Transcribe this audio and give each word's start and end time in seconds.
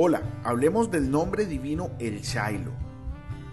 Hola, 0.00 0.22
hablemos 0.44 0.92
del 0.92 1.10
nombre 1.10 1.44
divino 1.44 1.90
El 1.98 2.20
Shailo. 2.20 2.70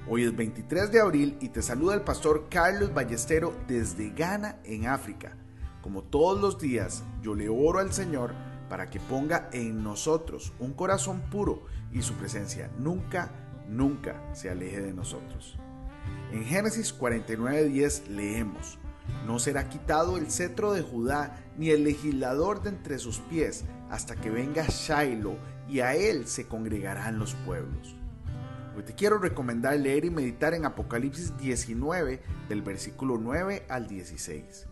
Hoy 0.07 0.25
es 0.25 0.35
23 0.35 0.91
de 0.91 1.01
abril 1.01 1.37
y 1.41 1.49
te 1.49 1.63
saluda 1.63 1.95
el 1.95 2.01
pastor 2.01 2.49
Carlos 2.51 2.93
Ballestero 2.93 3.55
desde 3.67 4.11
Ghana, 4.11 4.59
en 4.63 4.85
África. 4.85 5.35
Como 5.81 6.03
todos 6.03 6.39
los 6.39 6.59
días, 6.59 7.03
yo 7.23 7.33
le 7.33 7.49
oro 7.49 7.79
al 7.79 7.91
Señor 7.93 8.35
para 8.69 8.91
que 8.91 8.99
ponga 8.99 9.49
en 9.53 9.83
nosotros 9.83 10.53
un 10.59 10.73
corazón 10.73 11.21
puro 11.31 11.63
y 11.91 12.03
su 12.03 12.13
presencia 12.13 12.69
nunca, 12.77 13.31
nunca 13.67 14.21
se 14.35 14.51
aleje 14.51 14.81
de 14.81 14.93
nosotros. 14.93 15.57
En 16.31 16.45
Génesis 16.45 16.95
49:10 16.95 18.07
leemos, 18.07 18.77
no 19.25 19.39
será 19.39 19.69
quitado 19.69 20.17
el 20.17 20.31
cetro 20.31 20.73
de 20.73 20.81
Judá 20.81 21.43
ni 21.57 21.69
el 21.69 21.83
legislador 21.83 22.61
de 22.61 22.69
entre 22.69 22.99
sus 22.99 23.19
pies 23.19 23.65
hasta 23.89 24.15
que 24.15 24.29
venga 24.29 24.65
Shiloh 24.67 25.37
y 25.67 25.79
a 25.79 25.95
él 25.95 26.27
se 26.27 26.47
congregarán 26.47 27.17
los 27.17 27.33
pueblos. 27.45 27.95
Hoy 28.75 28.83
te 28.83 28.93
quiero 28.93 29.17
recomendar 29.17 29.79
leer 29.79 30.05
y 30.05 30.09
meditar 30.09 30.53
en 30.53 30.65
Apocalipsis 30.65 31.37
19 31.37 32.21
del 32.49 32.61
versículo 32.61 33.17
9 33.17 33.65
al 33.69 33.87
16. 33.87 34.67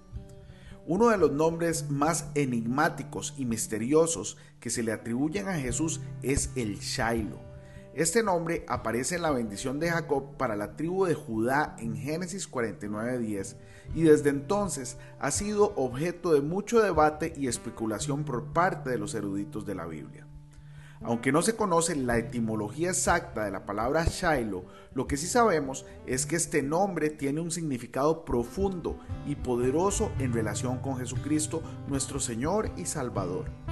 Uno 0.85 1.09
de 1.09 1.17
los 1.17 1.31
nombres 1.31 1.89
más 1.89 2.27
enigmáticos 2.35 3.33
y 3.37 3.45
misteriosos 3.45 4.37
que 4.59 4.69
se 4.69 4.83
le 4.83 4.91
atribuyen 4.91 5.47
a 5.47 5.53
Jesús 5.53 6.01
es 6.21 6.51
el 6.55 6.79
Shiloh 6.79 7.52
este 7.95 8.23
nombre 8.23 8.65
aparece 8.67 9.15
en 9.15 9.21
la 9.21 9.29
bendición 9.29 9.79
de 9.79 9.91
Jacob 9.91 10.35
para 10.35 10.55
la 10.55 10.75
tribu 10.75 11.05
de 11.05 11.13
Judá 11.13 11.75
en 11.77 11.95
Génesis 11.95 12.49
49:10 12.49 13.55
y 13.93 14.03
desde 14.03 14.29
entonces 14.29 14.97
ha 15.19 15.29
sido 15.29 15.73
objeto 15.75 16.33
de 16.33 16.41
mucho 16.41 16.81
debate 16.81 17.33
y 17.37 17.47
especulación 17.47 18.23
por 18.23 18.45
parte 18.51 18.89
de 18.89 18.97
los 18.97 19.13
eruditos 19.13 19.65
de 19.65 19.75
la 19.75 19.85
Biblia. 19.85 20.25
Aunque 21.03 21.31
no 21.31 21.41
se 21.41 21.55
conoce 21.55 21.95
la 21.95 22.17
etimología 22.17 22.89
exacta 22.89 23.43
de 23.43 23.51
la 23.51 23.65
palabra 23.65 24.05
Shiloh, 24.05 24.65
lo 24.93 25.05
que 25.05 25.17
sí 25.17 25.27
sabemos 25.27 25.85
es 26.07 26.25
que 26.25 26.37
este 26.37 26.63
nombre 26.63 27.09
tiene 27.09 27.41
un 27.41 27.51
significado 27.51 28.23
profundo 28.23 28.97
y 29.27 29.35
poderoso 29.35 30.11
en 30.17 30.33
relación 30.33 30.79
con 30.79 30.97
Jesucristo, 30.97 31.61
nuestro 31.87 32.19
Señor 32.19 32.71
y 32.77 32.85
Salvador. 32.85 33.62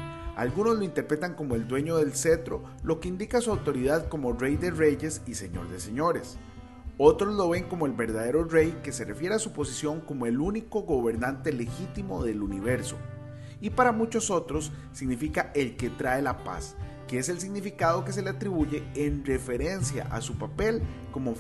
Algunos 0.42 0.76
lo 0.76 0.84
interpretan 0.84 1.36
como 1.36 1.54
el 1.54 1.68
dueño 1.68 1.98
del 1.98 2.16
cetro, 2.16 2.64
lo 2.82 3.00
que 3.00 3.08
indica 3.08 3.42
su 3.42 3.52
autoridad 3.52 4.10
como 4.10 4.34
rey 4.34 4.58
de 4.58 4.72
reyes 4.72 5.22
y 5.28 5.36
señor 5.36 5.70
de 5.70 5.80
señores. 5.80 6.40
Otros 6.98 7.36
lo 7.36 7.50
ven 7.50 7.66
como 7.66 7.86
el 7.86 7.92
verdadero 7.92 8.46
rey 8.46 8.76
que 8.82 8.92
se 8.92 9.06
refiere 9.06 9.36
a 9.36 9.40
su 9.40 9.54
posición 9.54 10.02
como 10.02 10.26
el 10.26 10.40
único 10.40 10.82
gobernante 10.82 11.54
legítimo 11.54 12.24
del 12.24 12.42
universo. 12.42 12.98
Y 13.60 13.70
para 13.70 13.92
muchos 13.92 14.32
otros 14.32 14.72
significa 14.94 15.52
el 15.54 15.78
que 15.78 15.92
trae 15.92 16.24
la 16.24 16.44
paz, 16.44 16.76
que 17.08 17.20
es 17.20 17.30
el 17.30 17.40
significado 17.40 18.04
que 18.04 18.12
se 18.12 18.24
le 18.24 18.32
atribuye 18.32 18.84
en 18.96 19.24
referencia 19.24 20.08
a 20.10 20.22
su 20.22 20.40
papel 20.40 20.82
como 21.12 21.36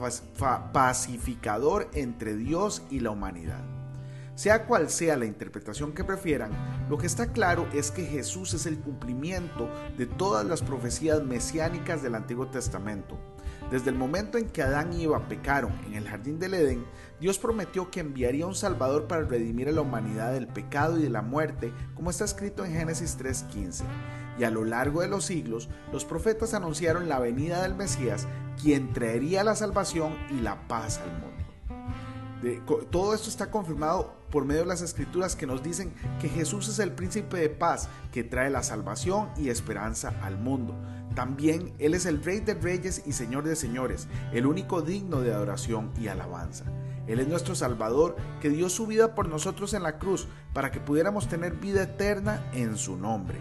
pacificador 0.74 1.90
entre 1.96 2.36
Dios 2.36 2.84
y 2.92 3.00
la 3.00 3.10
humanidad. 3.10 3.81
Sea 4.42 4.66
cual 4.66 4.90
sea 4.90 5.18
la 5.18 5.28
interpretación 5.28 5.94
que 5.94 6.04
prefieran, 6.04 6.50
lo 6.90 6.98
que 6.98 7.06
está 7.06 7.32
claro 7.32 7.68
es 7.74 7.92
que 7.92 8.08
Jesús 8.08 8.56
es 8.56 8.66
el 8.66 8.80
cumplimiento 8.80 9.70
de 10.00 10.08
todas 10.08 10.44
las 10.48 10.64
profecías 10.64 11.22
mesiánicas 11.22 12.02
del 12.02 12.16
Antiguo 12.16 12.48
Testamento. 12.48 13.20
Desde 13.70 13.92
el 13.92 13.98
momento 13.98 14.40
en 14.40 14.50
que 14.50 14.64
Adán 14.64 14.94
y 14.94 15.04
Eva 15.04 15.28
pecaron 15.28 15.74
en 15.86 15.94
el 15.94 16.08
jardín 16.08 16.40
del 16.40 16.56
Edén, 16.56 16.88
Dios 17.20 17.38
prometió 17.38 17.92
que 17.92 18.00
enviaría 18.00 18.48
un 18.48 18.56
Salvador 18.56 19.06
para 19.06 19.26
redimir 19.26 19.70
a 19.70 19.74
la 19.74 19.82
humanidad 19.82 20.34
del 20.34 20.48
pecado 20.48 20.98
y 20.98 21.04
de 21.04 21.12
la 21.12 21.22
muerte, 21.22 21.72
como 21.94 22.10
está 22.10 22.26
escrito 22.26 22.66
en 22.66 22.74
Génesis 22.74 23.20
3.15. 23.20 23.84
Y 24.40 24.44
a 24.44 24.50
lo 24.50 24.66
largo 24.66 25.02
de 25.02 25.08
los 25.08 25.24
siglos, 25.24 25.70
los 25.94 26.04
profetas 26.04 26.56
anunciaron 26.56 27.10
la 27.10 27.20
venida 27.20 27.62
del 27.62 27.76
Mesías, 27.76 28.28
quien 28.60 28.92
traería 28.92 29.44
la 29.44 29.54
salvación 29.54 30.18
y 30.32 30.42
la 30.42 30.68
paz 30.68 30.98
al 30.98 31.12
mundo 31.12 31.41
todo 32.90 33.14
esto 33.14 33.30
está 33.30 33.52
confirmado 33.52 34.14
por 34.32 34.46
medio 34.46 34.62
de 34.62 34.68
las 34.68 34.82
escrituras 34.82 35.36
que 35.36 35.46
nos 35.46 35.62
dicen 35.62 35.94
que 36.20 36.30
Jesús 36.30 36.68
es 36.70 36.80
el 36.80 36.92
príncipe 36.92 37.38
de 37.38 37.50
paz 37.50 37.90
que 38.12 38.24
trae 38.24 38.50
la 38.50 38.64
salvación 38.64 39.30
y 39.38 39.50
esperanza 39.50 40.14
al 40.22 40.38
mundo. 40.38 40.76
También 41.16 41.74
Él 41.78 41.94
es 41.94 42.06
el 42.06 42.24
rey 42.24 42.40
de 42.40 42.54
reyes 42.54 43.04
y 43.06 43.14
señor 43.14 43.44
de 43.44 43.56
señores, 43.56 44.08
el 44.34 44.46
único 44.46 44.82
digno 44.82 45.22
de 45.22 45.34
adoración 45.34 45.92
y 46.00 46.08
alabanza. 46.08 46.66
Él 47.08 47.20
es 47.20 47.28
nuestro 47.28 47.56
Salvador 47.56 48.16
que 48.40 48.50
dio 48.50 48.70
su 48.70 48.88
vida 48.88 49.16
por 49.16 49.28
nosotros 49.28 49.74
en 49.74 49.84
la 49.84 50.00
cruz 50.00 50.28
para 50.54 50.72
que 50.72 50.80
pudiéramos 50.80 51.28
tener 51.28 51.54
vida 51.56 51.84
eterna 51.84 52.50
en 52.54 52.78
su 52.78 52.98
nombre. 52.98 53.40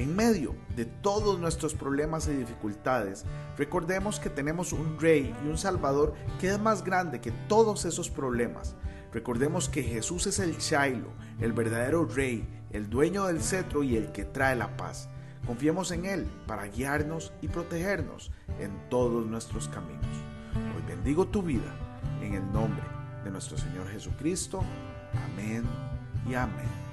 En 0.00 0.16
medio 0.16 0.54
de 0.76 0.86
todos 0.86 1.38
nuestros 1.38 1.74
problemas 1.74 2.26
y 2.26 2.32
dificultades, 2.32 3.26
recordemos 3.58 4.18
que 4.18 4.30
tenemos 4.30 4.72
un 4.72 4.98
Rey 4.98 5.36
y 5.44 5.48
un 5.48 5.58
Salvador 5.58 6.14
que 6.40 6.48
es 6.48 6.58
más 6.58 6.82
grande 6.82 7.20
que 7.20 7.32
todos 7.50 7.84
esos 7.84 8.08
problemas. 8.08 8.76
Recordemos 9.12 9.68
que 9.68 9.82
Jesús 9.82 10.26
es 10.26 10.38
el 10.38 10.56
Shiloh, 10.56 11.12
el 11.38 11.52
verdadero 11.52 12.06
Rey, 12.06 12.48
el 12.70 12.88
dueño 12.88 13.26
del 13.26 13.42
cetro 13.42 13.82
y 13.82 13.94
el 13.94 14.10
que 14.10 14.24
trae 14.24 14.56
la 14.56 14.74
paz. 14.78 15.10
Confiemos 15.46 15.90
en 15.90 16.06
Él 16.06 16.26
para 16.46 16.68
guiarnos 16.68 17.34
y 17.42 17.48
protegernos 17.48 18.32
en 18.58 18.70
todos 18.88 19.26
nuestros 19.26 19.68
caminos. 19.68 20.06
Hoy 20.74 20.82
bendigo 20.88 21.26
tu 21.26 21.42
vida 21.42 21.74
en 22.22 22.32
el 22.32 22.52
nombre 22.54 22.86
de 23.22 23.30
nuestro 23.30 23.58
Señor 23.58 23.86
Jesucristo. 23.90 24.62
Amén 25.26 25.64
y 26.26 26.32
amén. 26.32 26.89